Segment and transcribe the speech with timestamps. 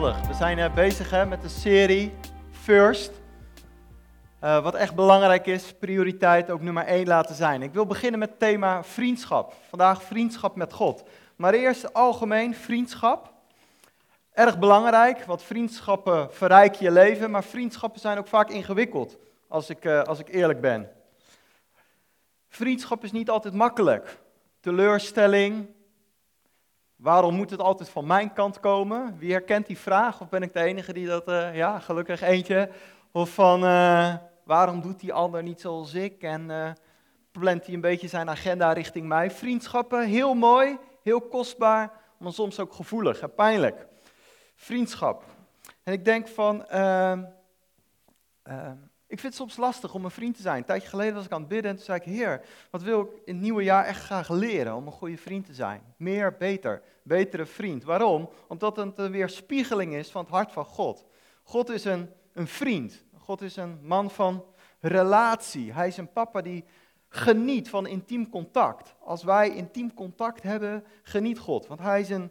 [0.00, 2.12] We zijn uh, bezig hè, met de serie
[2.50, 3.10] First.
[4.44, 7.62] Uh, wat echt belangrijk is, prioriteit ook nummer 1 laten zijn.
[7.62, 9.54] Ik wil beginnen met het thema vriendschap.
[9.68, 11.02] Vandaag vriendschap met God.
[11.36, 13.32] Maar eerst algemeen vriendschap.
[14.32, 19.16] Erg belangrijk, want vriendschappen verrijken je leven, maar vriendschappen zijn ook vaak ingewikkeld,
[19.48, 20.90] als ik, uh, als ik eerlijk ben.
[22.48, 24.18] Vriendschap is niet altijd makkelijk.
[24.60, 25.73] Teleurstelling,
[27.04, 29.18] Waarom moet het altijd van mijn kant komen?
[29.18, 30.20] Wie herkent die vraag?
[30.20, 32.70] Of ben ik de enige die dat, uh, ja, gelukkig eentje.
[33.12, 36.22] Of van, uh, waarom doet die ander niet zoals ik?
[36.22, 36.70] En uh,
[37.30, 39.30] plant hij een beetje zijn agenda richting mij?
[39.30, 43.86] Vriendschappen, heel mooi, heel kostbaar, maar soms ook gevoelig en pijnlijk.
[44.54, 45.24] Vriendschap.
[45.82, 47.24] En ik denk van, ehm,
[48.42, 48.76] ehm,
[49.14, 50.56] ik vind het soms lastig om een vriend te zijn.
[50.56, 53.00] Een tijdje geleden was ik aan het bidden en toen zei ik, Heer, wat wil
[53.00, 55.82] ik in het nieuwe jaar echt graag leren om een goede vriend te zijn?
[55.96, 57.84] Meer, beter, betere vriend.
[57.84, 58.30] Waarom?
[58.48, 61.04] Omdat het een weerspiegeling is van het hart van God.
[61.42, 63.04] God is een, een vriend.
[63.18, 64.44] God is een man van
[64.80, 65.72] relatie.
[65.72, 66.64] Hij is een papa die
[67.08, 68.94] geniet van intiem contact.
[69.00, 71.66] Als wij intiem contact hebben, geniet God.
[71.66, 72.30] Want hij is een,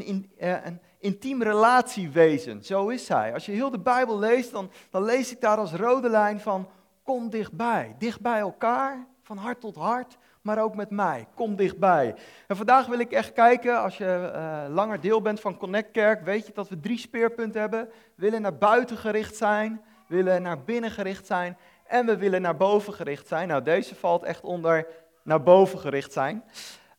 [0.00, 2.64] een, eh, een intiem relatiewezen.
[2.64, 3.32] Zo is hij.
[3.34, 6.68] Als je heel de Bijbel leest, dan, dan lees ik daar als rode lijn van
[7.02, 7.94] kom dichtbij.
[7.98, 11.26] Dicht bij elkaar, van hart tot hart, maar ook met mij.
[11.34, 12.14] Kom dichtbij.
[12.46, 16.24] En vandaag wil ik echt kijken, als je uh, langer deel bent van Connect Kerk,
[16.24, 17.88] weet je dat we drie speerpunten hebben.
[17.88, 22.56] We willen naar buiten gericht zijn, willen naar binnen gericht zijn en we willen naar
[22.56, 23.48] boven gericht zijn.
[23.48, 24.86] Nou, deze valt echt onder
[25.22, 26.44] naar boven gericht zijn.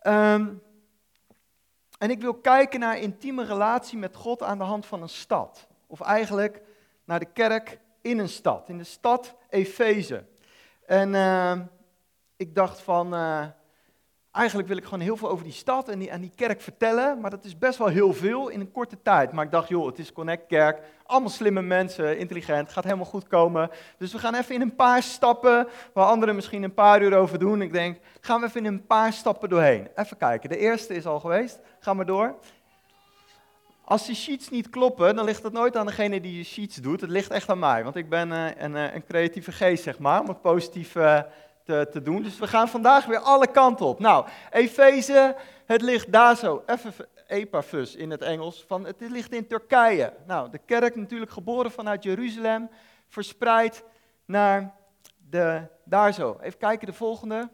[0.08, 0.62] Um,
[2.04, 5.68] en ik wil kijken naar intieme relatie met God aan de hand van een stad.
[5.88, 6.62] Of eigenlijk
[7.04, 10.24] naar de kerk in een stad, in de stad Efeze.
[10.86, 11.60] En uh,
[12.36, 13.46] ik dacht van, uh,
[14.34, 17.30] eigenlijk wil ik gewoon heel veel over die stad en die, die kerk vertellen, maar
[17.30, 19.32] dat is best wel heel veel in een korte tijd.
[19.32, 23.28] Maar ik dacht, joh, het is Connect Kerk, allemaal slimme mensen, intelligent, gaat helemaal goed
[23.28, 23.70] komen.
[23.98, 27.40] Dus we gaan even in een paar stappen, waar anderen misschien een paar uur over
[27.40, 27.62] doen.
[27.62, 29.88] Ik denk, gaan we even in een paar stappen doorheen.
[29.96, 32.36] Even kijken, de eerste is al geweest, gaan we door.
[33.86, 37.02] Als die sheets niet kloppen, dan ligt het nooit aan degene die de sheets doet.
[37.02, 40.00] Het ligt echt aan mij, want ik ben uh, een, uh, een, creatieve geest, zeg
[40.00, 40.96] maar, om het positief
[41.64, 42.24] te, te, doen.
[42.24, 44.00] Dus we gaan vandaag weer alle kanten op.
[44.00, 45.36] Nou, Efeze,
[45.66, 46.64] het ligt daar zo,
[47.28, 50.14] Epaphus in het Engels, van het ligt in Turkije.
[50.26, 52.70] Nou, de kerk natuurlijk geboren vanuit Jeruzalem,
[53.08, 53.84] verspreid
[54.26, 54.76] naar
[55.30, 56.38] de, daar zo.
[56.42, 57.50] Even kijken, de volgende.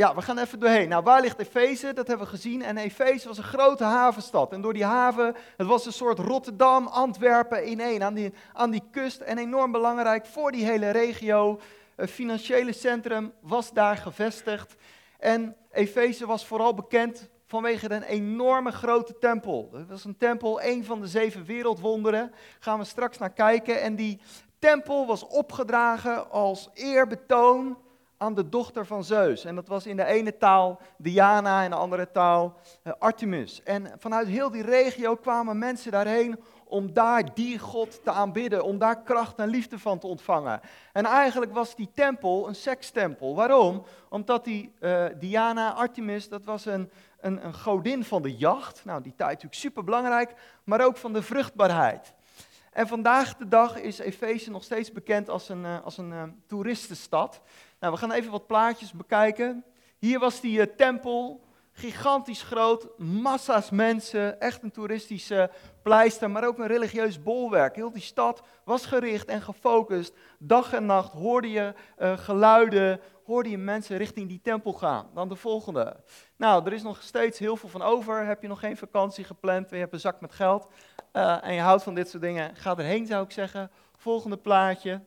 [0.00, 0.88] Ja, we gaan even doorheen.
[0.88, 1.92] Nou, waar ligt Efeze?
[1.92, 2.62] Dat hebben we gezien.
[2.62, 4.52] En Efeze was een grote havenstad.
[4.52, 8.70] En door die haven, het was een soort Rotterdam, Antwerpen in één, aan die, aan
[8.70, 9.20] die kust.
[9.20, 11.60] En enorm belangrijk voor die hele regio.
[11.96, 14.74] Een financiële centrum was daar gevestigd.
[15.18, 19.68] En Efeze was vooral bekend vanwege een enorme grote tempel.
[19.72, 22.32] Dat was een tempel, een van de zeven wereldwonderen.
[22.58, 23.80] Gaan we straks naar kijken.
[23.80, 24.20] En die
[24.58, 27.76] tempel was opgedragen als eerbetoon
[28.22, 29.44] aan de dochter van Zeus.
[29.44, 32.54] En dat was in de ene taal Diana, in de andere taal
[32.84, 33.62] uh, Artemis.
[33.62, 38.78] En vanuit heel die regio kwamen mensen daarheen om daar die God te aanbidden, om
[38.78, 40.60] daar kracht en liefde van te ontvangen.
[40.92, 43.34] En eigenlijk was die tempel een sekstempel.
[43.34, 43.84] Waarom?
[44.08, 48.84] Omdat die uh, Diana, Artemis, dat was een, een, een godin van de jacht.
[48.84, 52.14] Nou, die tijd natuurlijk super belangrijk, maar ook van de vruchtbaarheid.
[52.70, 57.40] En vandaag de dag is Efeze nog steeds bekend als een, uh, als een toeristenstad.
[57.80, 59.64] Nou, we gaan even wat plaatjes bekijken.
[59.98, 65.50] Hier was die uh, tempel, gigantisch groot, massa's mensen, echt een toeristische
[65.82, 67.76] pleister, maar ook een religieus bolwerk.
[67.76, 70.14] Heel die stad was gericht en gefocust.
[70.38, 75.06] Dag en nacht hoorde je uh, geluiden, hoorde je mensen richting die tempel gaan.
[75.14, 75.96] Dan de volgende.
[76.36, 78.24] Nou, er is nog steeds heel veel van over.
[78.24, 80.68] Heb je nog geen vakantie gepland, je hebt een zak met geld
[81.12, 83.70] uh, en je houdt van dit soort dingen, ga erheen zou ik zeggen.
[83.96, 85.00] Volgende plaatje.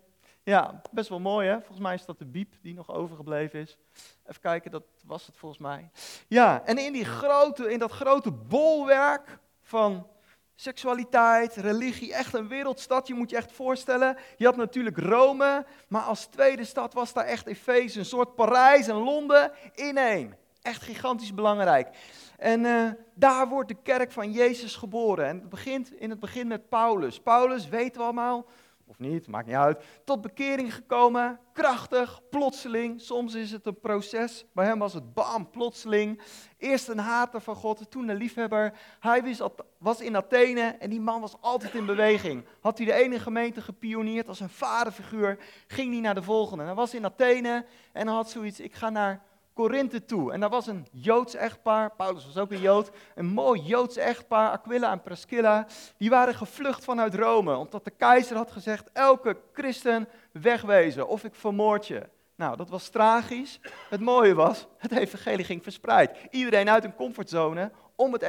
[0.44, 1.58] Ja, best wel mooi hè.
[1.58, 3.78] Volgens mij is dat de biep die nog overgebleven is.
[4.26, 5.90] Even kijken, dat was het volgens mij.
[6.28, 10.08] Ja, en in, die grote, in dat grote bolwerk van
[10.56, 13.08] seksualiteit, religie, echt een wereldstad.
[13.08, 14.18] Je moet je echt voorstellen.
[14.38, 18.88] Je had natuurlijk Rome, maar als tweede stad was daar echt Efeze, een soort Parijs
[18.88, 20.38] en Londen in één.
[20.62, 21.98] Echt gigantisch belangrijk.
[22.38, 25.26] En uh, daar wordt de kerk van Jezus geboren.
[25.26, 27.20] En het begint in het begin met Paulus.
[27.20, 28.46] Paulus, weten we allemaal,
[28.86, 33.02] of niet, maakt niet uit, tot bekering gekomen, krachtig, plotseling.
[33.02, 36.22] Soms is het een proces, bij hem was het bam, plotseling.
[36.58, 38.80] Eerst een hater van God, toen een liefhebber.
[39.00, 39.36] Hij
[39.78, 42.46] was in Athene en die man was altijd in beweging.
[42.60, 46.64] Had hij de ene gemeente gepioneerd als een vaderfiguur, ging hij naar de volgende.
[46.64, 50.32] Hij was in Athene en had zoiets, ik ga naar Korinthe toe.
[50.32, 54.52] En daar was een Joods echtpaar, Paulus was ook een Jood, een mooi Joods echtpaar,
[54.52, 55.68] Aquila en Priscilla.
[55.98, 61.36] Die waren gevlucht vanuit Rome, omdat de keizer had gezegd, elke christen wegwezen of ik
[61.36, 62.10] vermoord je.
[62.36, 63.60] Nou, dat was tragisch.
[63.90, 66.18] Het mooie was, het evangelie ging verspreid.
[66.30, 68.22] Iedereen uit een comfortzone om het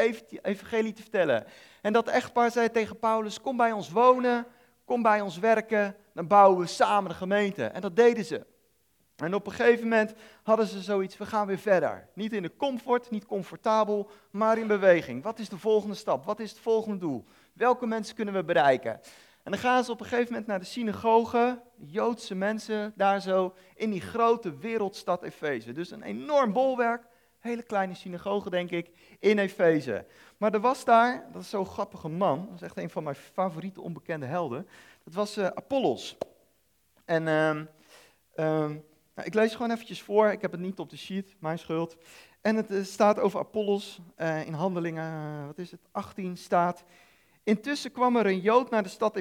[0.43, 1.45] evangelie te vertellen.
[1.83, 4.47] En dat echtpaar zei tegen Paulus, kom bij ons wonen,
[4.85, 7.65] kom bij ons werken, dan bouwen we samen de gemeente.
[7.65, 8.47] En dat deden ze.
[9.17, 12.09] En op een gegeven moment hadden ze zoiets, we gaan weer verder.
[12.15, 15.23] Niet in de comfort, niet comfortabel, maar in beweging.
[15.23, 16.25] Wat is de volgende stap?
[16.25, 17.25] Wat is het volgende doel?
[17.53, 19.01] Welke mensen kunnen we bereiken?
[19.43, 23.55] En dan gaan ze op een gegeven moment naar de synagoge, Joodse mensen, daar zo
[23.75, 25.73] in die grote wereldstad Efeze.
[25.73, 27.07] Dus een enorm bolwerk,
[27.39, 30.07] hele kleine synagoge denk ik, in Efeze.
[30.37, 33.17] Maar er was daar, dat is zo'n grappige man, dat is echt een van mijn
[33.17, 34.69] favoriete onbekende helden,
[35.05, 36.17] dat was uh, Apollos.
[37.05, 37.27] En
[38.37, 38.71] uh,
[39.15, 41.97] nou, ik lees gewoon eventjes voor, ik heb het niet op de sheet, mijn schuld.
[42.41, 46.85] En het eh, staat over Apollos uh, in handelingen, wat is het, 18 staat...
[47.45, 49.17] Intussen kwam er een Jood naar de stad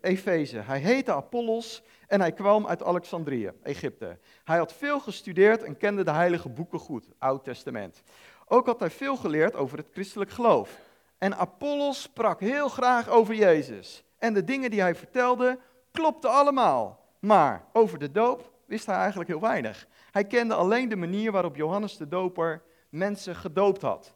[0.00, 0.56] Efeze.
[0.56, 4.18] Hij heette Apollos en hij kwam uit Alexandrië, Egypte.
[4.44, 8.02] Hij had veel gestudeerd en kende de heilige boeken goed, Oud Testament.
[8.46, 10.80] Ook had hij veel geleerd over het christelijk geloof.
[11.18, 14.04] En Apollos sprak heel graag over Jezus.
[14.18, 15.58] En de dingen die hij vertelde
[15.90, 17.04] klopten allemaal.
[17.20, 19.86] Maar over de doop wist hij eigenlijk heel weinig.
[20.10, 24.14] Hij kende alleen de manier waarop Johannes de Doper mensen gedoopt had.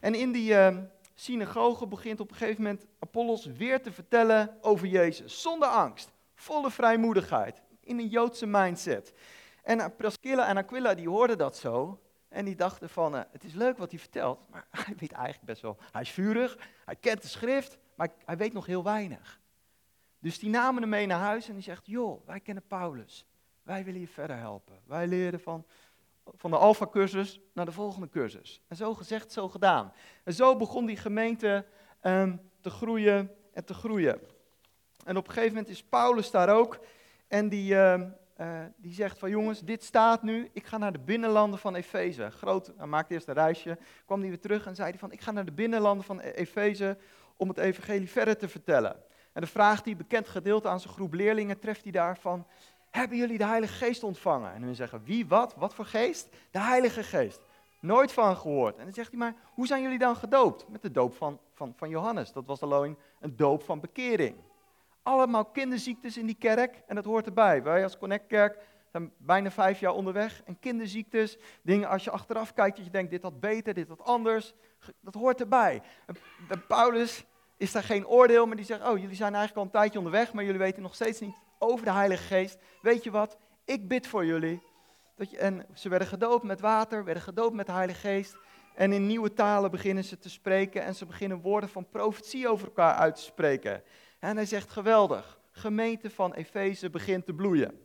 [0.00, 0.76] En in die uh,
[1.14, 5.40] synagoge begint op een gegeven moment Apollos weer te vertellen over Jezus.
[5.40, 9.12] Zonder angst, volle vrijmoedigheid, in een Joodse mindset.
[9.62, 12.00] En Priscilla en Aquila die hoorden dat zo.
[12.28, 15.44] En die dachten van, uh, het is leuk wat hij vertelt, maar hij weet eigenlijk
[15.44, 19.40] best wel, hij is vurig, hij kent de schrift, maar hij weet nog heel weinig.
[20.18, 23.26] Dus die namen hem mee naar huis en die zegt, joh, wij kennen Paulus.
[23.68, 24.80] Wij willen je verder helpen.
[24.86, 25.64] Wij leren van,
[26.24, 28.62] van de Alpha-cursus naar de volgende cursus.
[28.68, 29.92] En zo gezegd, zo gedaan.
[30.24, 31.66] En zo begon die gemeente
[32.00, 34.20] ehm, te groeien en te groeien.
[35.04, 36.78] En op een gegeven moment is Paulus daar ook.
[37.26, 40.48] En die, ehm, eh, die zegt van jongens, dit staat nu.
[40.52, 42.30] Ik ga naar de binnenlanden van Efeze.
[42.30, 43.78] Groot, hij maakte eerst een reisje.
[44.04, 46.30] Kwam hij weer terug en zei hij van ik ga naar de binnenlanden van e-
[46.30, 46.98] Efeze
[47.36, 48.96] om het evangelie verder te vertellen.
[49.32, 52.46] En de vraag die bekend gedeelte aan zijn groep leerlingen treft hij daarvan
[52.98, 54.54] hebben jullie de Heilige Geest ontvangen?
[54.54, 56.28] En hun zeggen, wie, wat, wat voor geest?
[56.50, 57.40] De Heilige Geest.
[57.80, 58.76] Nooit van gehoord.
[58.76, 60.68] En dan zegt hij maar, hoe zijn jullie dan gedoopt?
[60.68, 62.32] Met de doop van, van, van Johannes.
[62.32, 64.36] Dat was alleen een doop van bekering.
[65.02, 67.62] Allemaal kinderziektes in die kerk en dat hoort erbij.
[67.62, 68.58] Wij als Connect-kerk
[68.90, 70.42] zijn bijna vijf jaar onderweg.
[70.44, 74.04] En kinderziektes, dingen als je achteraf kijkt dat je denkt, dit had beter, dit had
[74.04, 74.54] anders.
[75.00, 75.82] Dat hoort erbij.
[76.68, 77.24] Paulus
[77.56, 80.32] is daar geen oordeel, maar die zegt, oh jullie zijn eigenlijk al een tijdje onderweg,
[80.32, 82.58] maar jullie weten nog steeds niet over de Heilige Geest.
[82.82, 83.36] Weet je wat?
[83.64, 84.62] Ik bid voor jullie.
[85.16, 88.36] Dat je, en ze werden gedoopt met water, werden gedoopt met de Heilige Geest.
[88.74, 92.66] En in nieuwe talen beginnen ze te spreken en ze beginnen woorden van profetie over
[92.66, 93.82] elkaar uit te spreken.
[94.18, 97.80] En hij zegt geweldig, gemeente van Efeze begint te bloeien.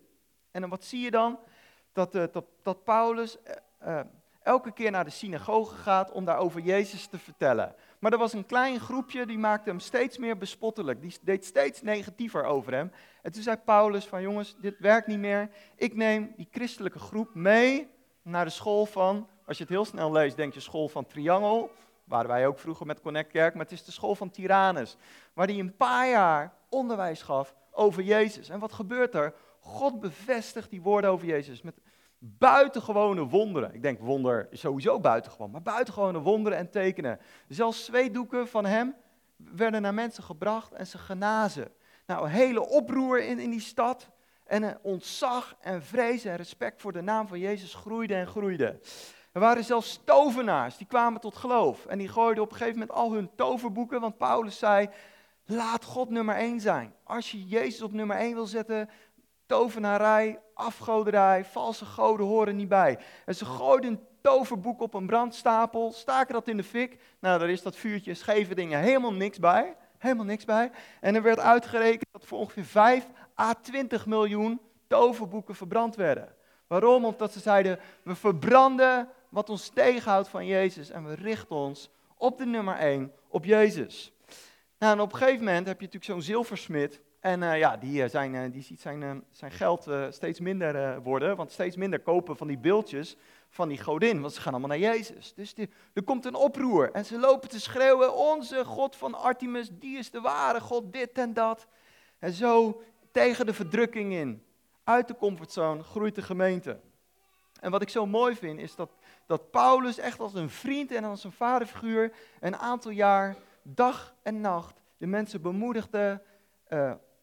[0.52, 1.40] En dan wat zie je dan?
[1.92, 3.38] Dat, uh, dat, dat Paulus
[3.88, 4.00] uh,
[4.44, 7.76] elke keer naar de synagoge gaat om daar over Jezus te vertellen.
[8.04, 11.02] Maar er was een klein groepje die maakte hem steeds meer bespottelijk.
[11.02, 12.92] Die deed steeds negatiever over hem.
[13.22, 15.50] En toen zei Paulus van jongens, dit werkt niet meer.
[15.76, 17.90] Ik neem die christelijke groep mee
[18.22, 21.72] naar de school van, als je het heel snel leest, denk je school van Triangel.
[22.04, 24.98] Waren wij ook vroeger met Connect Kerk, maar het is de school van Tyrannus.
[25.34, 28.50] Waar hij een paar jaar onderwijs gaf over Jezus.
[28.50, 29.34] En wat gebeurt er?
[29.60, 31.76] God bevestigt die woorden over Jezus met
[32.26, 33.74] buitengewone wonderen.
[33.74, 37.20] Ik denk wonder is sowieso buitengewoon, maar buitengewone wonderen en tekenen.
[37.48, 38.96] Zelfs zweetdoeken van hem
[39.38, 41.72] werden naar mensen gebracht en ze genazen.
[42.06, 44.10] Nou, hele oproer in, in die stad.
[44.46, 48.80] En ontzag en vrees en respect voor de naam van Jezus groeide en groeide.
[49.32, 51.86] Er waren zelfs tovenaars, die kwamen tot geloof.
[51.86, 54.90] En die gooiden op een gegeven moment al hun toverboeken, want Paulus zei,
[55.46, 56.94] laat God nummer één zijn.
[57.04, 58.90] Als je Jezus op nummer één wil zetten,
[59.46, 63.00] tovenarij, afgoderij, valse goden horen niet bij.
[63.26, 66.98] En ze gooiden een toverboek op een brandstapel, staken dat in de fik.
[67.20, 69.76] Nou, daar is dat vuurtje scheve dingen helemaal niks bij.
[69.98, 70.72] Helemaal niks bij.
[71.02, 73.08] En er werd uitgerekend dat voor ongeveer 5
[73.40, 76.36] à 20 miljoen toverboeken verbrand werden.
[76.68, 77.06] Waarom?
[77.06, 82.38] Omdat ze zeiden, we verbranden wat ons tegenhoudt van Jezus en we richten ons op
[82.38, 84.14] de nummer 1, op Jezus.
[84.80, 88.04] Nou, en op een gegeven moment heb je natuurlijk zo'n zilversmid en uh, ja, die,
[88.04, 92.38] uh, zijn, uh, die ziet zijn, zijn geld steeds minder worden, want steeds minder kopen
[92.38, 93.18] van die beeldjes
[93.50, 95.34] van die godin, want ze gaan allemaal naar Jezus.
[95.34, 99.70] Dus die, er komt een oproer en ze lopen te schreeuwen, onze God van Artemis,
[99.72, 101.68] die is de ware God, dit en dat.
[102.20, 104.44] En zo tegen de verdrukking in,
[104.84, 106.80] uit de comfortzone, groeit de gemeente.
[107.60, 108.92] En wat ik zo mooi vind, is dat,
[109.26, 114.42] dat Paulus echt als een vriend en als een vaderfiguur een aantal jaar, dag en
[114.42, 116.22] nacht, de mensen bemoedigde,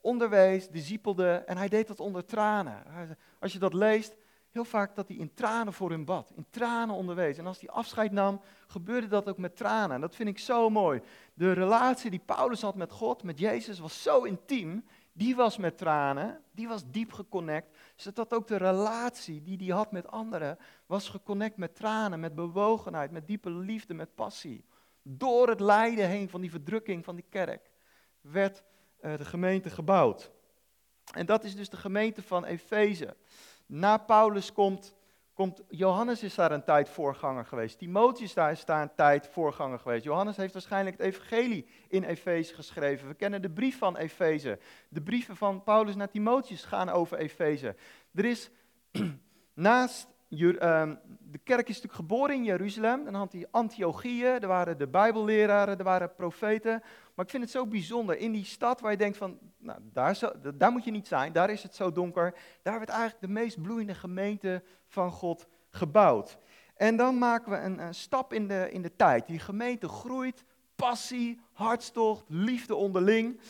[0.01, 1.33] onderwees, discipelde.
[1.33, 2.83] En hij deed dat onder tranen.
[3.39, 4.17] Als je dat leest,
[4.51, 7.39] heel vaak dat hij in tranen voor hun bad, in tranen onderwees.
[7.39, 9.95] En als hij afscheid nam, gebeurde dat ook met tranen.
[9.95, 11.01] En dat vind ik zo mooi.
[11.35, 14.85] De relatie die Paulus had met God, met Jezus, was zo intiem.
[15.13, 17.77] Die was met tranen, die was diep geconnect.
[17.95, 23.11] Zodat ook de relatie die hij had met anderen, was geconnect met tranen, met bewogenheid,
[23.11, 24.65] met diepe liefde, met passie.
[25.03, 27.71] Door het lijden heen van die verdrukking van die kerk
[28.21, 28.63] werd
[29.01, 30.31] de gemeente gebouwd.
[31.15, 33.17] En dat is dus de gemeente van Efeze.
[33.67, 34.95] Na Paulus komt,
[35.35, 37.79] komt Johannes is daar een tijd voorganger geweest.
[37.79, 40.05] Timotheus daar is daar een tijd voorganger geweest.
[40.05, 43.09] Johannes heeft waarschijnlijk het evangelie in Efeze geschreven.
[43.09, 44.59] We kennen de brief van Efeze.
[44.89, 47.77] De brieven van Paulus naar Timotheus gaan over Efeze.
[48.15, 48.51] Er is
[49.55, 53.05] naast de kerk is natuurlijk geboren in Jeruzalem.
[53.05, 56.83] Dan had hij Antiochieën, er waren de Bijbelleraren, er waren profeten.
[57.15, 60.19] Maar ik vind het zo bijzonder, in die stad waar je denkt van, nou, daar,
[60.55, 62.35] daar moet je niet zijn, daar is het zo donker.
[62.63, 66.39] Daar werd eigenlijk de meest bloeiende gemeente van God gebouwd.
[66.77, 69.27] En dan maken we een, een stap in de, in de tijd.
[69.27, 70.45] Die gemeente groeit,
[70.77, 73.41] passie, hartstocht, liefde onderling.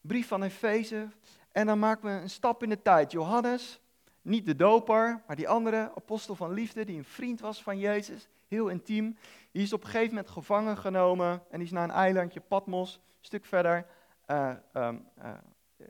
[0.00, 1.08] Brief van Efeze.
[1.52, 3.12] En dan maken we een stap in de tijd.
[3.12, 3.80] Johannes,
[4.26, 8.28] niet de doper, maar die andere apostel van liefde, die een vriend was van Jezus,
[8.48, 9.18] heel intiem.
[9.52, 12.94] Die is op een gegeven moment gevangen genomen en die is naar een eilandje, Patmos,
[12.94, 13.86] een stuk verder,
[14.26, 15.30] uh, um, uh,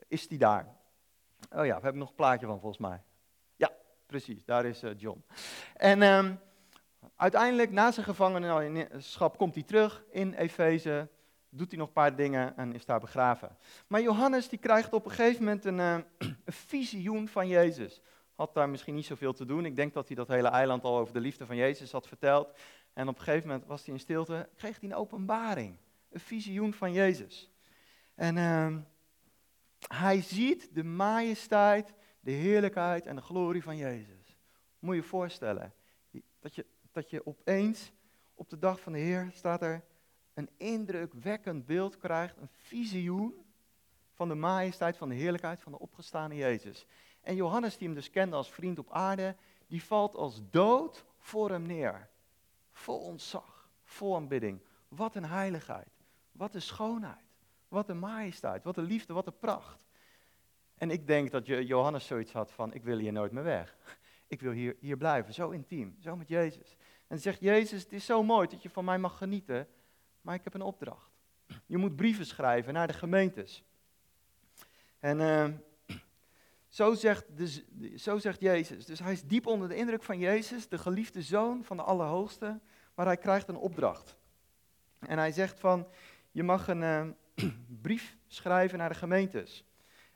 [0.07, 0.75] is die daar.
[1.49, 3.01] Oh ja, we hebben nog een plaatje van volgens mij.
[3.55, 3.71] Ja,
[4.05, 5.23] precies, daar is uh, John.
[5.73, 6.39] En um,
[7.15, 11.09] uiteindelijk, na zijn gevangenschap, komt hij terug in Efeze,
[11.49, 13.57] doet hij nog een paar dingen en is daar begraven.
[13.87, 15.79] Maar Johannes die krijgt op een gegeven moment een,
[16.17, 18.01] een visioen van Jezus
[18.37, 19.65] had daar misschien niet zoveel te doen.
[19.65, 22.57] Ik denk dat hij dat hele eiland al over de liefde van Jezus had verteld.
[22.93, 25.77] En op een gegeven moment was hij in stilte, kreeg hij een openbaring,
[26.09, 27.51] een visioen van Jezus.
[28.15, 28.75] En uh,
[29.87, 34.37] hij ziet de majesteit, de heerlijkheid en de glorie van Jezus.
[34.79, 35.73] Moet je je voorstellen,
[36.39, 37.91] dat je, dat je opeens
[38.33, 39.83] op de dag van de Heer staat er
[40.33, 43.45] een indrukwekkend beeld krijgt, een visioen
[44.13, 46.85] van de majesteit, van de heerlijkheid van de opgestane Jezus.
[47.27, 49.35] En Johannes, die hem dus kende als vriend op aarde,
[49.67, 52.09] die valt als dood voor hem neer.
[52.71, 54.61] Vol ontzag, vol aanbidding.
[54.87, 55.89] Wat een heiligheid,
[56.31, 57.25] wat een schoonheid,
[57.67, 59.85] wat een majesteit, wat een liefde, wat een pracht.
[60.77, 63.75] En ik denk dat Johannes zoiets had van, ik wil hier nooit meer weg.
[64.29, 66.75] Ik wil hier, hier blijven, zo intiem, zo met Jezus.
[67.07, 69.67] En zegt Jezus, het is zo mooi dat je van mij mag genieten,
[70.21, 71.11] maar ik heb een opdracht.
[71.65, 73.63] Je moet brieven schrijven naar de gemeentes.
[74.99, 75.47] En uh,
[76.77, 78.85] zo zegt, de, zo zegt Jezus.
[78.85, 82.59] Dus hij is diep onder de indruk van Jezus, de geliefde zoon van de Allerhoogste,
[82.95, 84.17] maar hij krijgt een opdracht.
[84.99, 85.87] En hij zegt van,
[86.31, 87.05] je mag een uh,
[87.81, 89.65] brief schrijven naar de gemeentes.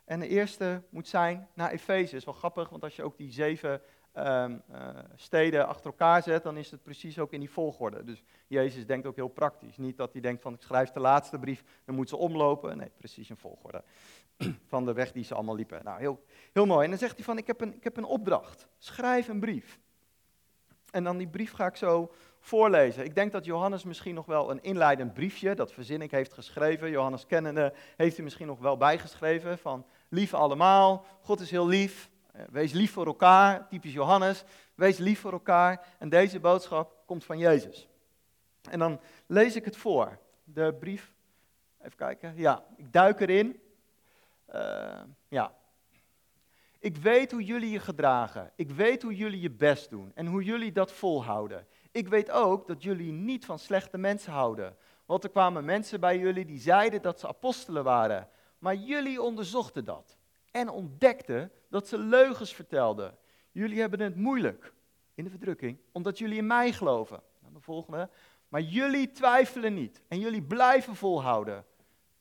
[0.04, 2.16] En de eerste moet zijn naar Efeze.
[2.16, 3.82] is wel grappig, want als je ook die zeven
[4.16, 4.44] uh,
[5.14, 8.04] steden achter elkaar zet, dan is het precies ook in die volgorde.
[8.04, 9.76] Dus Jezus denkt ook heel praktisch.
[9.76, 12.76] Niet dat hij denkt van, ik schrijf de laatste brief, dan moet ze omlopen.
[12.76, 13.82] Nee, precies in volgorde.
[14.68, 15.84] van de weg die ze allemaal liepen.
[15.84, 16.84] Nou, heel, heel mooi.
[16.84, 18.68] En dan zegt hij van, ik heb, een, ik heb een opdracht.
[18.78, 19.78] Schrijf een brief.
[20.90, 23.04] En dan die brief ga ik zo voorlezen.
[23.04, 26.90] Ik denk dat Johannes misschien nog wel een inleidend briefje, dat verzin ik, heeft geschreven.
[26.90, 32.10] Johannes kennende heeft hij misschien nog wel bijgeschreven van, lief allemaal, God is heel lief.
[32.32, 34.44] Eh, wees lief voor elkaar, typisch Johannes.
[34.74, 35.86] Wees lief voor elkaar.
[35.98, 37.88] En deze boodschap komt van Jezus.
[38.70, 40.18] En dan lees ik het voor.
[40.44, 41.14] De brief,
[41.80, 42.36] even kijken.
[42.36, 43.60] Ja, ik duik erin.
[44.54, 45.54] Uh, ja.
[46.78, 48.52] Ik weet hoe jullie je gedragen.
[48.56, 51.66] Ik weet hoe jullie je best doen en hoe jullie dat volhouden.
[51.90, 54.76] Ik weet ook dat jullie niet van slechte mensen houden.
[55.06, 58.28] Want er kwamen mensen bij jullie die zeiden dat ze apostelen waren.
[58.58, 60.16] Maar jullie onderzochten dat
[60.50, 63.16] en ontdekten dat ze leugens vertelden.
[63.50, 64.72] Jullie hebben het moeilijk
[65.14, 67.22] in de verdrukking, omdat jullie in mij geloven.
[67.42, 68.08] Dan de volgende.
[68.48, 71.64] Maar jullie twijfelen niet en jullie blijven volhouden.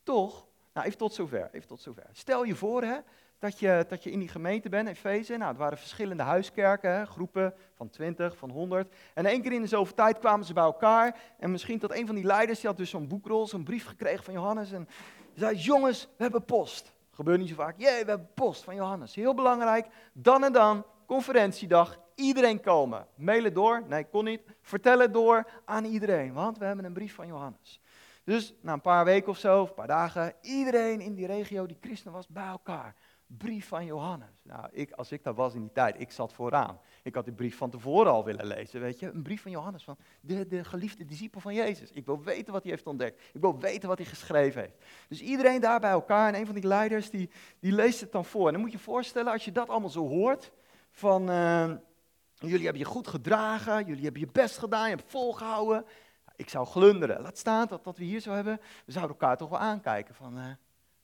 [0.04, 2.06] Toch nou, even tot zover, even tot zover.
[2.12, 2.98] Stel je voor hè,
[3.40, 5.38] dat, je, dat je in die gemeente bent, Efeze.
[5.38, 8.96] Nou, het waren verschillende huiskerken, groepen van 20, van 100.
[9.14, 11.20] En één keer in de zoveel tijd kwamen ze bij elkaar.
[11.38, 14.24] En misschien dat een van die leiders, die had dus zo'n boekrol, zo'n brief gekregen
[14.24, 14.72] van Johannes.
[14.72, 14.88] En
[15.36, 16.94] zei, jongens, we hebben post.
[17.12, 17.76] Gebeurt niet zo vaak.
[17.78, 19.16] Jee, we hebben post van Johannes.
[19.16, 19.88] Heel belangrijk.
[20.14, 23.08] Dan en dan, conferentiedag, iedereen komen.
[23.16, 23.84] Mailen door.
[23.88, 24.42] Nee, kon niet.
[24.62, 27.82] Vertel het door aan iedereen, want we hebben een brief van Johannes.
[28.24, 31.78] Dus na een paar weken of zo, een paar dagen, iedereen in die regio die
[31.82, 32.96] christen was bij elkaar.
[33.38, 34.30] Brief van Johannes.
[34.44, 36.80] Nou, ik, als ik daar was in die tijd, ik zat vooraan.
[37.04, 39.12] Ik had die brief van tevoren al willen lezen, weet je.
[39.12, 41.92] Een brief van Johannes, van de, de geliefde discipel van Jezus.
[41.92, 43.22] Ik wil weten wat hij heeft ontdekt.
[43.34, 44.84] Ik wil weten wat hij geschreven heeft.
[45.08, 48.26] Dus iedereen daar bij elkaar en een van die leiders, die, die leest het dan
[48.26, 48.48] voor.
[48.48, 50.52] En dan moet je je voorstellen, als je dat allemaal zo hoort,
[50.92, 51.30] van...
[51.30, 51.72] Uh,
[52.48, 55.86] jullie hebben je goed gedragen, jullie hebben je best gedaan, je hebt volgehouden.
[56.36, 57.22] Ik zou glunderen.
[57.22, 58.60] Laat staan dat, dat we hier zo hebben.
[58.86, 60.46] We zouden elkaar toch wel aankijken van, uh,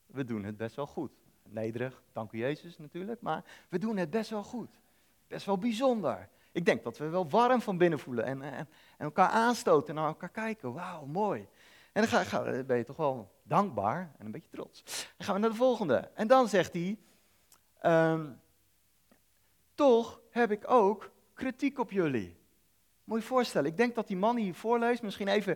[0.05, 1.11] we doen het best wel goed.
[1.49, 4.79] Nederig, dank u Jezus natuurlijk, maar we doen het best wel goed.
[5.27, 6.29] Best wel bijzonder.
[6.51, 9.95] Ik denk dat we wel warm van binnen voelen en, en, en elkaar aanstoten en
[9.95, 10.73] naar elkaar kijken.
[10.73, 11.47] Wauw, mooi.
[11.93, 14.83] En dan ben je toch wel dankbaar en een beetje trots.
[15.17, 16.11] Dan gaan we naar de volgende.
[16.13, 16.97] En dan zegt hij,
[17.83, 18.39] um,
[19.73, 22.37] toch heb ik ook kritiek op jullie.
[23.03, 25.55] Moet je voorstellen, ik denk dat die man hier voorleest, misschien even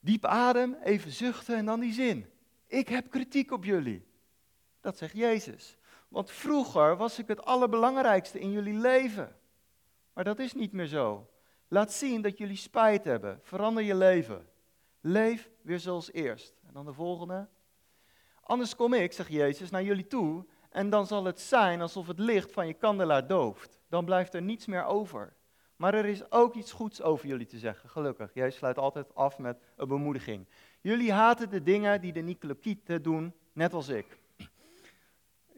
[0.00, 2.26] diep adem, even zuchten en dan die zin.
[2.66, 4.06] Ik heb kritiek op jullie.
[4.88, 5.76] Dat zegt Jezus.
[6.08, 9.36] Want vroeger was ik het allerbelangrijkste in jullie leven.
[10.12, 11.30] Maar dat is niet meer zo.
[11.68, 13.40] Laat zien dat jullie spijt hebben.
[13.42, 14.48] Verander je leven.
[15.00, 16.54] Leef weer zoals eerst.
[16.66, 17.48] En dan de volgende.
[18.40, 20.46] Anders kom ik, zegt Jezus, naar jullie toe.
[20.70, 23.78] En dan zal het zijn alsof het licht van je kandelaar dooft.
[23.88, 25.36] Dan blijft er niets meer over.
[25.76, 28.34] Maar er is ook iets goeds over jullie te zeggen, gelukkig.
[28.34, 30.48] Jezus sluit altijd af met een bemoediging.
[30.80, 34.18] Jullie haten de dingen die de Nicolaïten doen, net als ik.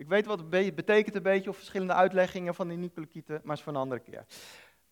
[0.00, 3.62] Ik weet wat het betekent een beetje, of verschillende uitleggingen van die Nicolaïten, maar is
[3.62, 4.24] voor een andere keer.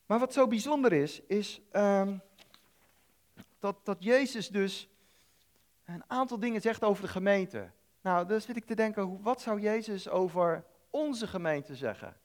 [0.06, 2.20] Maar wat zo bijzonder is, is um,
[3.58, 4.88] dat, dat Jezus dus
[5.84, 7.70] een aantal dingen zegt over de gemeente.
[8.00, 12.16] Nou, dus zit ik te denken, wat zou Jezus over onze gemeente zeggen?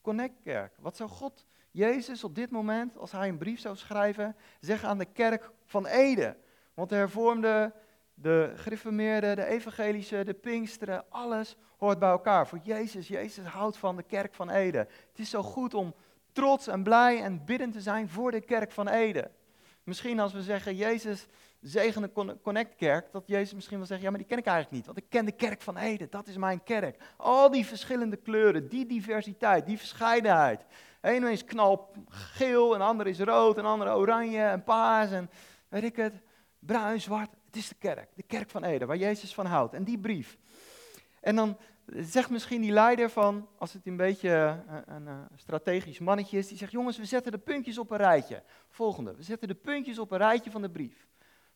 [0.00, 0.74] Connect Kerk.
[0.78, 4.98] Wat zou God, Jezus op dit moment, als hij een brief zou schrijven, zeggen aan
[4.98, 6.36] de kerk van Ede?
[6.74, 7.72] Want de hervormde
[8.22, 12.46] de gereformeerden, de evangelische, de pinksteren, alles hoort bij elkaar.
[12.46, 14.78] Voor Jezus, Jezus houdt van de kerk van Ede.
[14.78, 15.94] Het is zo goed om
[16.32, 19.30] trots en blij en biddend te zijn voor de kerk van Ede.
[19.84, 21.26] Misschien als we zeggen, Jezus
[21.60, 24.76] zegen de Connect Kerk, dat Jezus misschien wil zeggen, ja maar die ken ik eigenlijk
[24.76, 27.02] niet, want ik ken de kerk van Ede, dat is mijn kerk.
[27.16, 30.64] Al die verschillende kleuren, die diversiteit, die verscheidenheid.
[31.00, 35.30] Eén is knalgeel, een ander is rood, een ander oranje en paars en
[35.68, 36.14] weet ik het,
[36.58, 37.30] bruin, zwart.
[37.52, 39.74] Het is de kerk, de kerk van Ede, waar Jezus van houdt.
[39.74, 40.38] En die brief.
[41.20, 45.28] En dan zegt misschien die leider van, als het een beetje eh, een, een, een,
[45.36, 48.42] strategisch mannetje is, die zegt, jongens, we zetten de puntjes op een rijtje.
[48.68, 51.06] Volgende, we zetten de puntjes op een rijtje van de brief.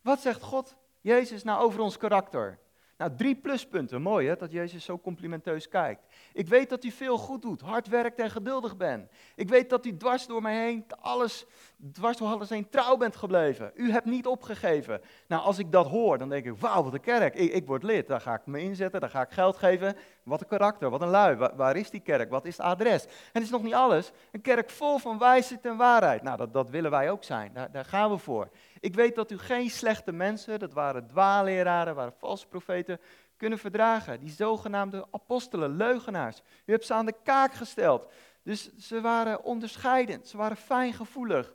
[0.00, 2.58] Wat zegt God, Jezus, nou over ons karakter?
[2.96, 4.02] Nou, drie pluspunten.
[4.02, 6.02] Mooi hè, dat Jezus zo complimenteus kijkt.
[6.32, 9.10] Ik weet dat u veel goed doet, hard werkt en geduldig bent.
[9.34, 11.46] Ik weet dat u dwars door mij heen, alles,
[11.92, 13.70] dwars door alles heen trouw bent gebleven.
[13.74, 15.00] U hebt niet opgegeven.
[15.26, 17.34] Nou, als ik dat hoor, dan denk ik, wauw, wat een kerk.
[17.34, 19.96] Ik, ik word lid, daar ga ik me inzetten, daar ga ik geld geven.
[20.22, 21.36] Wat een karakter, wat een lui.
[21.36, 22.30] Waar, waar, is die kerk?
[22.30, 23.04] Wat is het adres?
[23.04, 24.12] En het is nog niet alles.
[24.32, 26.22] Een kerk vol van wijsheid en waarheid.
[26.22, 27.52] Nou, dat, dat willen wij ook zijn.
[27.52, 28.48] Daar, daar gaan we voor.
[28.80, 33.00] Ik weet dat u geen slechte mensen, dat waren dwaalleraren, waren valse profeten,
[33.36, 34.20] kunnen verdragen.
[34.20, 36.42] Die zogenaamde apostelen, leugenaars.
[36.64, 38.12] U hebt ze aan de kaak gesteld.
[38.42, 41.52] Dus ze waren onderscheidend, ze waren fijngevoelig.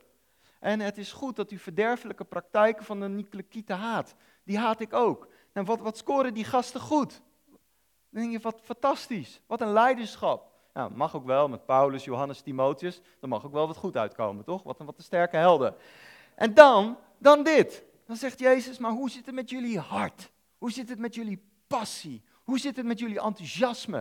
[0.60, 4.16] En het is goed dat u verderfelijke praktijken van de Nicolaïten haat.
[4.44, 5.28] Die haat ik ook.
[5.54, 7.22] En wat, wat scoren die gasten goed?
[8.10, 9.42] Dan denk je, wat fantastisch.
[9.48, 10.52] Wat een leiderschap.
[10.74, 13.02] Nou, mag ook wel met Paulus, Johannes, Timotheus.
[13.20, 14.64] Dan mag ook wel wat goed uitkomen, toch?
[14.64, 15.76] Wat een, wat sterke helden.
[16.36, 17.84] En dan, dan dit.
[18.06, 20.32] Dan zegt Jezus, maar hoe zit het met jullie hart?
[20.58, 22.24] Hoe zit het met jullie passie?
[22.44, 24.00] Hoe zit het met jullie enthousiasme?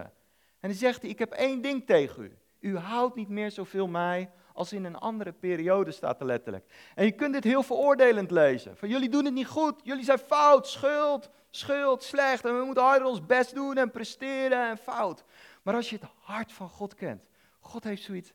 [0.61, 2.39] En dan zegt hij, ik heb één ding tegen u.
[2.61, 6.91] U houdt niet meer zoveel mij als in een andere periode, staat er letterlijk.
[6.95, 8.77] En je kunt dit heel veroordelend lezen.
[8.77, 12.45] Van jullie doen het niet goed, jullie zijn fout, schuld, schuld, slecht.
[12.45, 15.25] En we moeten harder ons best doen en presteren en fout.
[15.63, 17.25] Maar als je het hart van God kent,
[17.61, 18.33] God heeft zoiets,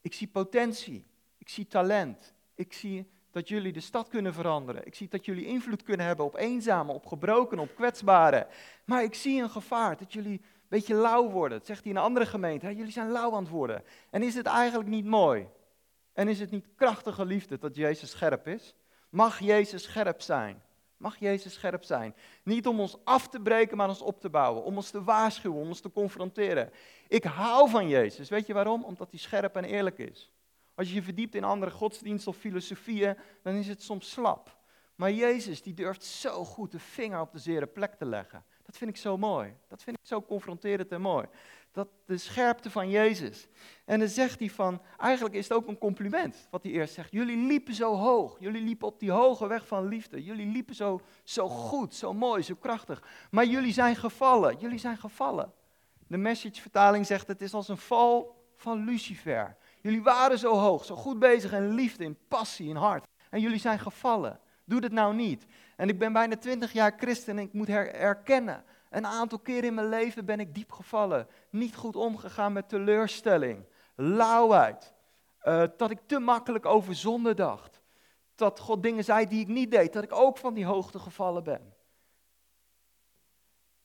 [0.00, 1.06] ik zie potentie,
[1.38, 4.86] ik zie talent, ik zie dat jullie de stad kunnen veranderen.
[4.86, 8.46] Ik zie dat jullie invloed kunnen hebben op eenzamen, op gebroken, op kwetsbaren.
[8.84, 11.58] Maar ik zie een gevaar dat jullie een beetje lauw worden.
[11.58, 12.76] Dat zegt hij in een andere gemeente.
[12.76, 13.84] Jullie zijn lauw aan het worden.
[14.10, 15.48] En is het eigenlijk niet mooi?
[16.12, 18.74] En is het niet krachtige liefde dat Jezus scherp is?
[19.08, 20.62] Mag Jezus scherp zijn?
[20.96, 22.14] Mag Jezus scherp zijn?
[22.44, 24.64] Niet om ons af te breken, maar ons op te bouwen.
[24.64, 26.70] Om ons te waarschuwen, om ons te confronteren.
[27.08, 28.28] Ik hou van Jezus.
[28.28, 28.84] Weet je waarom?
[28.84, 30.32] Omdat hij scherp en eerlijk is.
[30.74, 34.60] Als je je verdiept in andere godsdiensten of filosofieën, dan is het soms slap.
[34.94, 38.44] Maar Jezus, die durft zo goed de vinger op de zere plek te leggen.
[38.62, 39.56] Dat vind ik zo mooi.
[39.68, 41.26] Dat vind ik zo confronterend en mooi.
[41.72, 43.48] Dat de scherpte van Jezus.
[43.84, 47.12] En dan zegt hij van, eigenlijk is het ook een compliment wat hij eerst zegt.
[47.12, 48.36] Jullie liepen zo hoog.
[48.38, 50.24] Jullie liepen op die hoge weg van liefde.
[50.24, 53.02] Jullie liepen zo, zo goed, zo mooi, zo krachtig.
[53.30, 54.58] Maar jullie zijn gevallen.
[54.58, 55.52] Jullie zijn gevallen.
[56.06, 59.56] De message-vertaling zegt: Het is als een val van Lucifer.
[59.82, 63.04] Jullie waren zo hoog, zo goed bezig in liefde, in passie, in hart.
[63.30, 64.40] En jullie zijn gevallen.
[64.64, 65.46] Doe dat nou niet.
[65.76, 68.64] En ik ben bijna twintig jaar christen en ik moet herkennen.
[68.90, 71.26] Een aantal keren in mijn leven ben ik diep gevallen.
[71.50, 73.64] Niet goed omgegaan met teleurstelling,
[73.94, 74.92] lauwheid.
[75.44, 77.80] Uh, dat ik te makkelijk over zonde dacht.
[78.34, 79.92] Dat God dingen zei die ik niet deed.
[79.92, 81.74] Dat ik ook van die hoogte gevallen ben.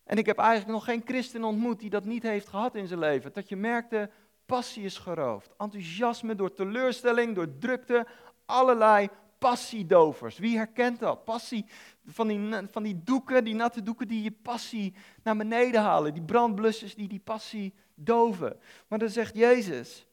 [0.03, 2.99] En ik heb eigenlijk nog geen christen ontmoet die dat niet heeft gehad in zijn
[2.99, 3.33] leven.
[3.33, 4.09] Dat je merkte,
[4.47, 5.53] passie is geroofd.
[5.57, 8.05] Enthousiasme door teleurstelling, door drukte.
[8.45, 10.37] Allerlei passiedovers.
[10.37, 11.23] Wie herkent dat?
[11.23, 11.65] Passie
[12.05, 16.13] van die, van die doeken, die natte doeken die je passie naar beneden halen.
[16.13, 18.59] Die brandblussers die die passie doven.
[18.87, 20.07] Maar dan zegt Jezus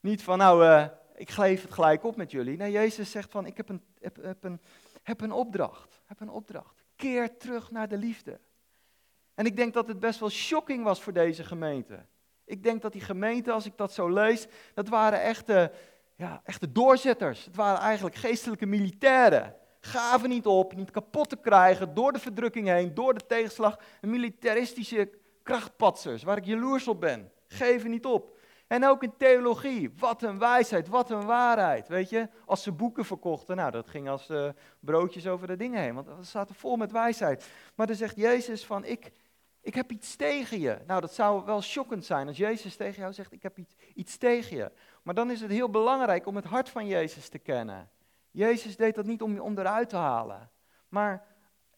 [0.00, 2.56] niet van nou, uh, ik geef het gelijk op met jullie.
[2.56, 4.60] Nee, Jezus zegt van ik heb een, heb, een,
[5.02, 6.00] heb een opdracht.
[6.04, 6.84] Heb een opdracht.
[6.96, 8.40] Keer terug naar de liefde.
[9.34, 12.06] En ik denk dat het best wel shocking was voor deze gemeente.
[12.46, 15.72] Ik denk dat die gemeente, als ik dat zo lees, dat waren echte,
[16.16, 17.44] ja, echte doorzetters.
[17.44, 19.54] Het waren eigenlijk geestelijke militairen.
[19.80, 23.78] Gaven niet op, niet kapot te krijgen door de verdrukking heen, door de tegenslag.
[24.00, 25.10] Militaristische
[25.42, 27.30] krachtpatsers, waar ik jaloers op ben.
[27.46, 28.36] Geven niet op.
[28.66, 29.92] En ook in theologie.
[29.98, 31.88] Wat een wijsheid, wat een waarheid.
[31.88, 34.48] Weet je, als ze boeken verkochten, nou dat ging als uh,
[34.80, 37.46] broodjes over de dingen heen, want ze zaten vol met wijsheid.
[37.74, 39.12] Maar dan zegt Jezus van, ik,
[39.66, 40.78] ik heb iets tegen je.
[40.86, 44.16] Nou, dat zou wel shockend zijn als Jezus tegen jou zegt, ik heb iets, iets
[44.16, 44.72] tegen je.
[45.02, 47.90] Maar dan is het heel belangrijk om het hart van Jezus te kennen.
[48.30, 50.50] Jezus deed dat niet om je onderuit te halen.
[50.88, 51.26] Maar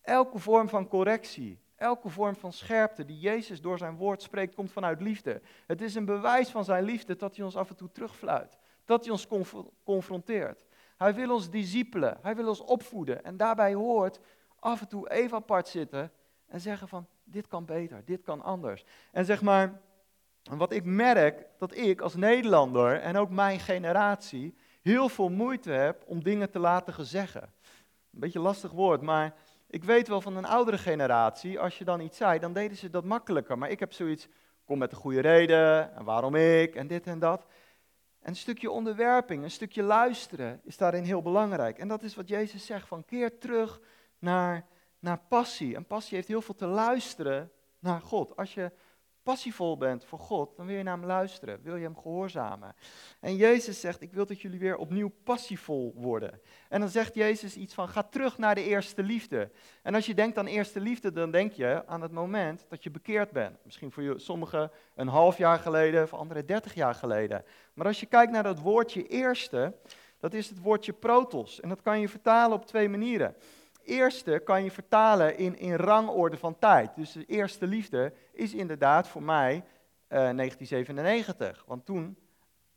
[0.02, 4.72] elke vorm van correctie, elke vorm van scherpte die Jezus door zijn woord spreekt, komt
[4.72, 5.40] vanuit liefde.
[5.66, 8.58] Het is een bewijs van zijn liefde dat hij ons af en toe terugfluit.
[8.84, 9.26] Dat hij ons
[9.84, 10.64] confronteert.
[10.96, 13.24] Hij wil ons discipelen, hij wil ons opvoeden.
[13.24, 14.20] En daarbij hoort
[14.58, 16.12] af en toe even apart zitten
[16.48, 18.84] en zeggen van, dit kan beter, dit kan anders.
[19.12, 19.80] En zeg maar,
[20.42, 26.04] wat ik merk, dat ik als Nederlander en ook mijn generatie heel veel moeite heb
[26.06, 27.42] om dingen te laten gezeggen.
[28.12, 29.34] Een beetje lastig woord, maar
[29.66, 32.90] ik weet wel van een oudere generatie, als je dan iets zei, dan deden ze
[32.90, 33.58] dat makkelijker.
[33.58, 34.28] Maar ik heb zoiets,
[34.64, 37.46] kom met een goede reden, en waarom ik, en dit en dat.
[38.20, 41.78] En een stukje onderwerping, een stukje luisteren is daarin heel belangrijk.
[41.78, 43.80] En dat is wat Jezus zegt, van keer terug
[44.18, 44.66] naar
[44.98, 45.74] naar passie.
[45.74, 48.36] En passie heeft heel veel te luisteren naar God.
[48.36, 48.72] Als je
[49.28, 52.74] passievol bent voor God, dan wil je naar hem luisteren, wil je hem gehoorzamen.
[53.20, 56.40] En Jezus zegt, ik wil dat jullie weer opnieuw passievol worden.
[56.68, 59.50] En dan zegt Jezus iets van, ga terug naar de eerste liefde.
[59.82, 62.90] En als je denkt aan eerste liefde, dan denk je aan het moment dat je
[62.90, 63.64] bekeerd bent.
[63.64, 67.44] Misschien voor sommigen een half jaar geleden, voor anderen dertig jaar geleden.
[67.74, 69.74] Maar als je kijkt naar dat woordje eerste,
[70.18, 71.60] dat is het woordje protos.
[71.60, 73.36] En dat kan je vertalen op twee manieren
[73.88, 76.90] eerste kan je vertalen in, in rangorde van tijd.
[76.94, 81.64] Dus de eerste liefde is inderdaad voor mij uh, eh, 1997.
[81.66, 82.16] Want toen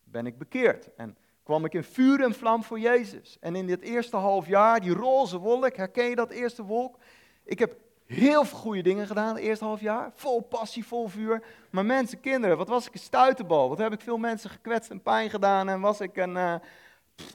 [0.03, 0.93] ben ik bekeerd.
[0.95, 3.37] En kwam ik in vuur en vlam voor Jezus.
[3.39, 6.97] En in dit eerste half jaar, die roze wolk, herken je dat eerste wolk?
[7.43, 10.11] Ik heb heel veel goede dingen gedaan het eerste half jaar.
[10.13, 11.43] Vol passie, vol vuur.
[11.69, 13.69] Maar mensen, kinderen, wat was ik een stuiterbal.
[13.69, 15.69] Wat heb ik veel mensen gekwetst en pijn gedaan.
[15.69, 16.55] En was ik een, uh,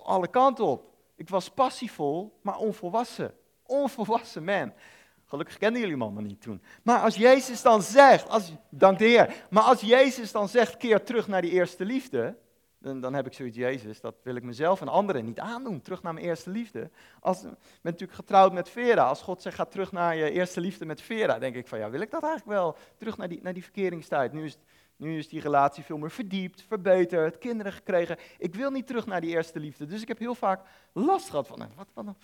[0.02, 0.94] alle kanten op.
[1.16, 3.34] Ik was passievol, maar onvolwassen
[3.66, 4.72] onvolwassen man.
[5.24, 6.62] Gelukkig kenden jullie hem allemaal niet toen.
[6.82, 11.02] Maar als Jezus dan zegt, als, dank de Heer, maar als Jezus dan zegt, keer
[11.02, 12.36] terug naar die eerste liefde,
[12.78, 16.02] dan, dan heb ik zoiets, Jezus, dat wil ik mezelf en anderen niet aandoen, terug
[16.02, 16.90] naar mijn eerste liefde.
[17.20, 20.60] Als, ik ben natuurlijk getrouwd met Vera, als God zegt, ga terug naar je eerste
[20.60, 23.40] liefde met Vera, denk ik van, ja, wil ik dat eigenlijk wel, terug naar die,
[23.42, 24.32] naar die verkeringstijd.
[24.32, 24.58] Nu is,
[24.96, 28.16] nu is die relatie veel meer verdiept, verbeterd, kinderen gekregen.
[28.38, 30.60] Ik wil niet terug naar die eerste liefde, dus ik heb heel vaak
[30.92, 32.16] last gehad van, wat, wat,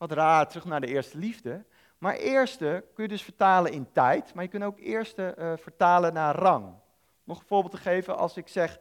[0.00, 1.64] wat raar, terug naar de eerste liefde.
[1.98, 6.12] Maar eerste kun je dus vertalen in tijd, maar je kunt ook eerste uh, vertalen
[6.12, 6.74] naar rang.
[7.24, 8.78] Nog een voorbeeld te geven, als ik zeg,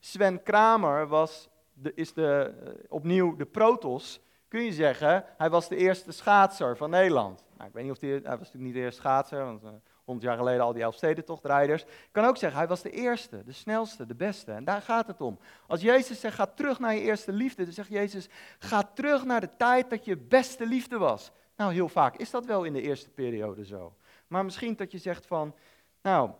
[0.00, 5.68] Sven Kramer was de, is de, uh, opnieuw de protos, kun je zeggen, hij was
[5.68, 7.44] de eerste schaatser van Nederland.
[7.56, 9.70] Nou, ik weet niet of hij, hij was natuurlijk niet de eerste schaatser, want uh,
[10.04, 11.82] 100 jaar geleden al die Elfstedentochtrijders.
[11.82, 14.52] Ik kan ook zeggen, hij was de eerste, de snelste, de beste.
[14.52, 15.38] En daar gaat het om.
[15.66, 19.40] Als Jezus zegt, ga terug naar je eerste liefde, dan zegt Jezus, ga terug naar
[19.40, 21.30] de tijd dat je beste liefde was.
[21.56, 23.96] Nou, heel vaak is dat wel in de eerste periode zo.
[24.26, 25.54] Maar misschien dat je zegt van,
[26.02, 26.30] nou,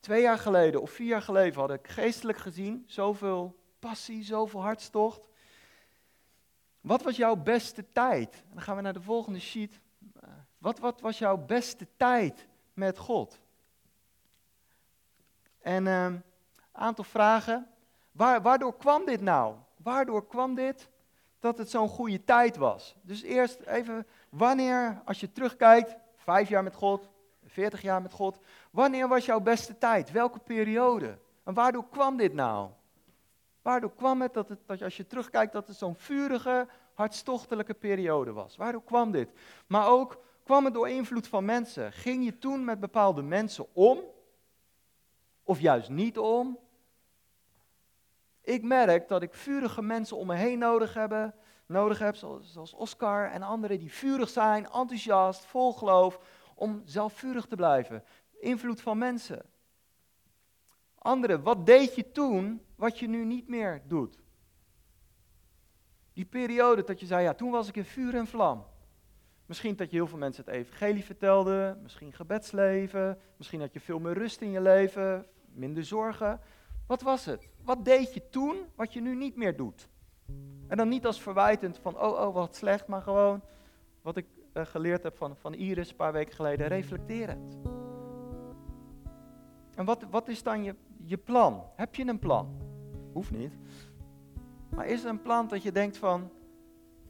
[0.00, 5.28] twee jaar geleden of vier jaar geleden had ik geestelijk gezien zoveel passie, zoveel hartstocht.
[6.80, 8.44] Wat was jouw beste tijd?
[8.52, 9.80] dan gaan we naar de volgende sheet.
[10.58, 12.46] Wat, wat was jouw beste tijd?
[12.72, 13.40] Met God?
[15.60, 16.20] En een ehm,
[16.72, 17.68] aantal vragen.
[18.12, 19.54] Waar, waardoor kwam dit nou?
[19.76, 20.88] Waardoor kwam dit
[21.40, 22.96] dat het zo'n goede tijd was?
[23.02, 27.08] Dus eerst even, wanneer, als je terugkijkt, vijf jaar met God,
[27.46, 28.38] 40 jaar met God.
[28.70, 30.10] Wanneer was jouw beste tijd?
[30.10, 31.18] Welke periode?
[31.44, 32.70] En waardoor kwam dit nou?
[33.62, 38.32] Waardoor kwam het dat, het, dat als je terugkijkt, dat het zo'n vurige, hartstochtelijke periode
[38.32, 38.56] was?
[38.56, 39.32] Waardoor kwam dit?
[39.66, 41.92] Maar ook kwam het door invloed van mensen?
[41.92, 44.00] Ging je toen met bepaalde mensen om?
[45.42, 46.58] Of juist niet om?
[48.40, 51.34] Ik merk dat ik vurige mensen om me heen nodig, hebben,
[51.66, 56.18] nodig heb, zoals, Oscar en anderen die vurig zijn, enthousiast, vol geloof,
[56.54, 58.04] om zelf vurig te blijven.
[58.40, 59.42] Invloed van mensen.
[60.94, 64.22] Anderen, wat deed je toen wat je nu niet meer doet?
[66.12, 68.66] Die periode dat je zei, ja, toen was ik in vuur en vlam.
[69.52, 73.98] Misschien dat je heel veel mensen het evangelie vertelde, misschien gebedsleven, misschien had je veel
[73.98, 76.40] meer rust in je leven, minder zorgen.
[76.86, 77.48] Wat was het?
[77.64, 79.88] Wat deed je toen wat je nu niet meer doet?
[80.68, 83.42] En dan niet als verwijtend van, oh, oh, wat slecht, maar gewoon
[84.02, 87.58] wat ik uh, geleerd heb van, van Iris een paar weken geleden, reflecterend.
[89.74, 91.62] En wat, wat is dan je, je plan?
[91.76, 92.60] Heb je een plan?
[93.12, 93.52] Hoeft niet.
[94.68, 96.30] Maar is er een plan dat je denkt van,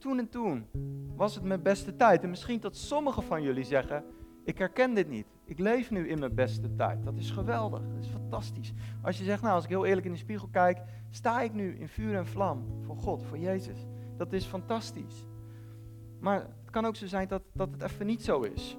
[0.03, 0.67] toen en toen
[1.15, 2.23] was het mijn beste tijd?
[2.23, 4.03] En misschien dat sommigen van jullie zeggen,
[4.43, 5.25] ik herken dit niet.
[5.45, 7.03] Ik leef nu in mijn beste tijd.
[7.03, 7.79] Dat is geweldig.
[7.79, 8.73] Dat is fantastisch.
[9.01, 11.75] Als je zegt, nou, als ik heel eerlijk in de spiegel kijk, sta ik nu
[11.75, 13.85] in vuur en vlam voor God, voor Jezus.
[14.17, 15.25] Dat is fantastisch.
[16.19, 18.77] Maar het kan ook zo zijn dat, dat het even niet zo is.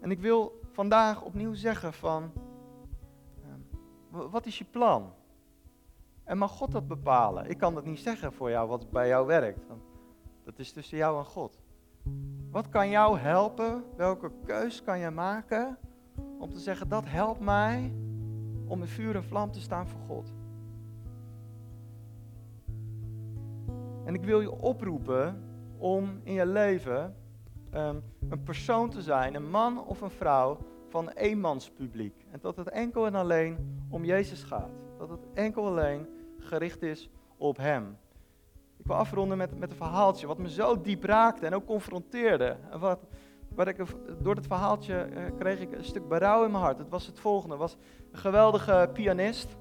[0.00, 2.32] En ik wil vandaag opnieuw zeggen van,
[3.42, 5.12] ehm, wat is je plan?
[6.24, 7.50] En mag God dat bepalen?
[7.50, 9.66] Ik kan dat niet zeggen voor jou wat bij jou werkt.
[10.44, 11.60] Dat is tussen jou en God.
[12.50, 13.84] Wat kan jou helpen?
[13.96, 15.78] Welke keus kan je maken
[16.38, 17.92] om te zeggen dat helpt mij
[18.66, 20.32] om in vuur en vlam te staan voor God?
[24.04, 25.42] En ik wil je oproepen
[25.78, 27.16] om in je leven
[27.74, 30.58] um, een persoon te zijn, een man of een vrouw
[30.88, 32.26] van een eenmanspubliek.
[32.30, 34.81] En dat het enkel en alleen om Jezus gaat.
[35.08, 36.06] Dat het enkel alleen
[36.38, 37.96] gericht is op Hem.
[38.76, 42.56] Ik wil afronden met, met een verhaaltje wat me zo diep raakte en ook confronteerde.
[42.70, 43.06] En wat,
[43.54, 43.76] wat ik,
[44.20, 46.78] door het verhaaltje eh, kreeg ik een stuk berouw in mijn hart.
[46.78, 47.56] Het was het volgende.
[47.56, 47.76] Was
[48.12, 49.56] een geweldige pianist.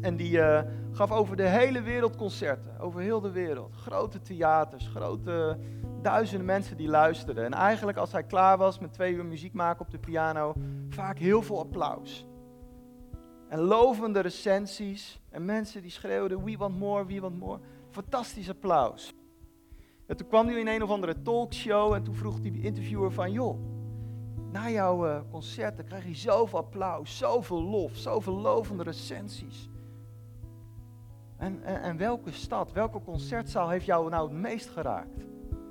[0.00, 0.60] En die uh,
[0.92, 2.80] gaf over de hele wereld concerten.
[2.80, 3.74] Over heel de wereld.
[3.74, 5.58] Grote theaters, grote
[6.02, 7.44] duizenden mensen die luisterden.
[7.44, 10.54] En eigenlijk als hij klaar was met twee uur muziek maken op de piano,
[10.88, 12.26] vaak heel veel applaus.
[13.48, 15.20] En lovende recensies.
[15.30, 17.60] En mensen die schreeuwden, we want more, we want more.
[17.90, 19.14] Fantastisch applaus.
[20.06, 23.32] En toen kwam hij in een of andere talkshow en toen vroeg die interviewer van,
[23.32, 23.58] joh,
[24.52, 29.70] na jouw uh, concerten krijg je zoveel applaus, zoveel lof, zoveel lovende recensies.
[31.36, 35.24] En, en, en, welke stad, welke concertzaal heeft jou nou het meest geraakt?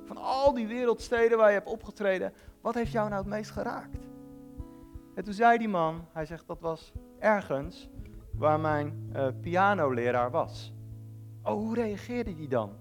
[0.06, 3.98] Van al die wereldsteden waar je hebt opgetreden, wat heeft jou nou het meest geraakt?
[5.16, 7.90] En toen zei die man, hij zegt dat was ergens
[8.32, 10.74] waar mijn uh, pianoleraar was.
[11.44, 12.72] Oh, hoe reageerde die dan?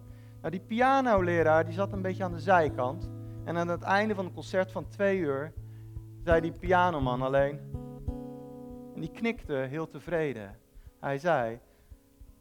[0.41, 3.11] Nou, die pianoleraar die zat een beetje aan de zijkant.
[3.45, 5.53] En aan het einde van het concert van twee uur
[6.23, 7.61] zei die pianoman alleen.
[8.95, 10.57] En die knikte heel tevreden.
[11.01, 11.59] Hij zei,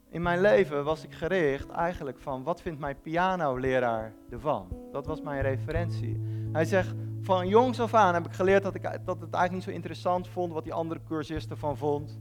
[0.08, 4.68] in mijn leven was ik gericht eigenlijk van wat vindt mijn pianoleraar ervan?
[4.92, 6.20] Dat was mijn referentie.
[6.52, 9.62] Hij zegt, van jongs af aan heb ik geleerd dat ik dat het eigenlijk niet
[9.62, 12.20] zo interessant vond wat die andere cursisten van vond.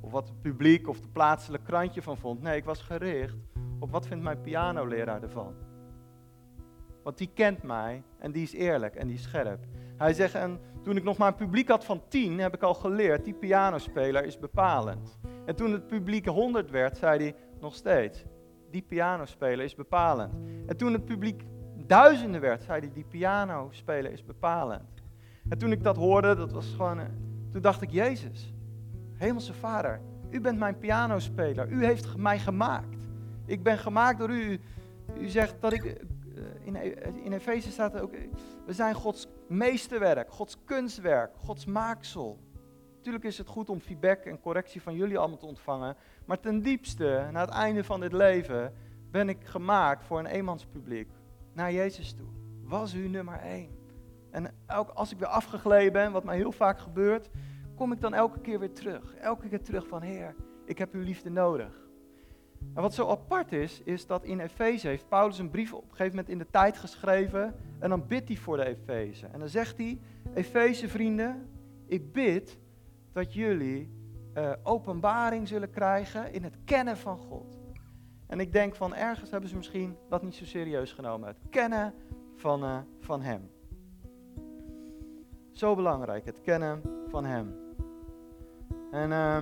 [0.00, 2.42] Of wat het publiek of de plaatselijke krantje van vond.
[2.42, 3.36] Nee, ik was gericht
[3.78, 5.54] op wat vindt mijn pianoleraar ervan.
[7.02, 9.64] Want die kent mij en die is eerlijk en die is scherp.
[9.96, 12.74] Hij zegt, en toen ik nog maar een publiek had van tien, heb ik al
[12.74, 15.18] geleerd, die pianospeler is bepalend.
[15.44, 18.24] En toen het publiek honderd werd, zei hij nog steeds,
[18.70, 20.34] die pianospeler is bepalend.
[20.66, 21.44] En toen het publiek
[21.88, 25.02] duizenden werd, zei hij, die pianospeler is bepalend.
[25.48, 27.00] En toen ik dat hoorde, dat was gewoon,
[27.52, 28.52] toen dacht ik, Jezus,
[29.14, 31.68] Hemelse Vader, u bent mijn pianospeler.
[31.68, 33.06] U heeft mij gemaakt.
[33.46, 34.60] Ik ben gemaakt door u.
[35.18, 35.84] U zegt dat ik.
[35.84, 35.96] Eh,
[36.62, 36.76] in,
[37.24, 38.12] in Efeze staat ook.
[38.66, 42.38] We zijn Gods meesterwerk, Gods kunstwerk, Gods maaksel.
[42.96, 45.96] Natuurlijk is het goed om feedback en correctie van jullie allemaal te ontvangen.
[46.24, 48.74] Maar ten diepste, na het einde van dit leven,
[49.10, 51.08] ben ik gemaakt voor een eenmanspubliek.
[51.58, 52.26] Naar Jezus toe.
[52.62, 53.70] Was u nummer één.
[54.30, 57.30] En elk, als ik weer afgegleden ben, wat mij heel vaak gebeurt,
[57.74, 59.14] kom ik dan elke keer weer terug.
[59.14, 61.88] Elke keer terug van Heer, ik heb uw liefde nodig.
[62.74, 65.90] En wat zo apart is, is dat in Efeze heeft Paulus een brief op een
[65.90, 67.54] gegeven moment in de tijd geschreven.
[67.78, 69.26] En dan bidt hij voor de Efeze.
[69.26, 70.00] En dan zegt hij,
[70.34, 71.48] Efeze vrienden,
[71.86, 72.58] ik bid
[73.12, 73.90] dat jullie
[74.34, 77.57] uh, openbaring zullen krijgen in het kennen van God.
[78.28, 81.28] En ik denk van ergens hebben ze misschien dat niet zo serieus genomen.
[81.28, 81.94] Het kennen
[82.36, 83.50] van, uh, van Hem.
[85.52, 87.54] Zo belangrijk, het kennen van Hem.
[88.90, 89.36] En uh,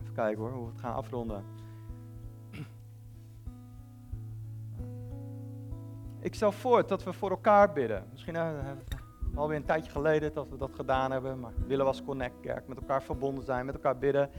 [0.00, 1.44] even kijken hoor, hoe we het gaan afronden.
[6.20, 8.06] Ik stel voor dat we voor elkaar bidden.
[8.10, 8.70] Misschien uh,
[9.34, 12.68] alweer een tijdje geleden dat we dat gedaan hebben, maar we willen als Connect Kerk
[12.68, 14.30] met elkaar verbonden zijn, met elkaar bidden.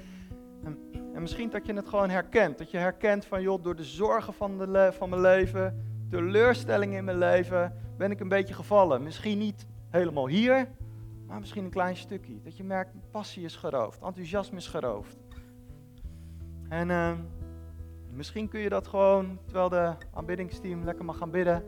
[0.63, 0.77] En,
[1.13, 2.57] en, misschien dat je het gewoon herkent.
[2.57, 7.03] Dat je herkent van, joh, door de zorgen van, de van mijn leven, teleurstellingen in
[7.03, 9.03] mijn leven, ben ik een beetje gevallen.
[9.03, 10.67] Misschien niet helemaal hier,
[11.27, 12.41] maar misschien een klein stukje.
[12.41, 15.17] Dat je merkt, passie is geroofd, enthousiasme is geroofd.
[16.69, 17.11] En uh,
[18.11, 21.63] misschien kun je dat gewoon, terwijl de aanbiddingsteam lekker mag gaan bidden,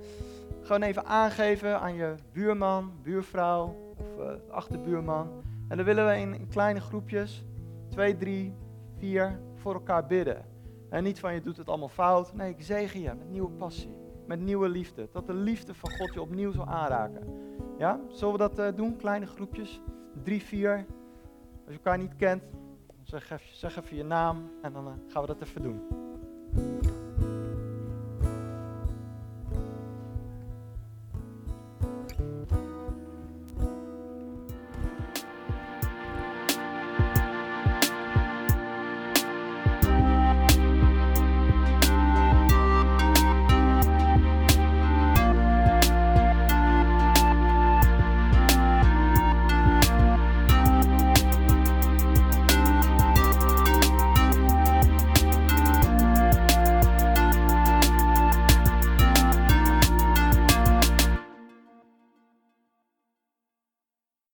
[0.61, 5.29] gewoon even aangeven aan je buurman, buurvrouw of uh, achterbuurman.
[5.67, 7.45] En dan willen we in kleine groepjes,
[7.89, 8.53] twee, drie,
[8.97, 10.45] vier, voor elkaar bidden.
[10.89, 12.33] En niet van je doet het allemaal fout.
[12.33, 13.95] Nee, ik zegen je met nieuwe passie,
[14.27, 15.09] met nieuwe liefde.
[15.11, 17.27] Dat de liefde van God je opnieuw zal aanraken.
[17.77, 18.95] Ja, zullen we dat uh, doen?
[18.95, 19.81] Kleine groepjes,
[20.23, 20.85] drie, vier.
[21.65, 22.43] Als je elkaar niet kent,
[23.03, 26.04] zeg even, zeg even je naam en dan uh, gaan we dat even doen.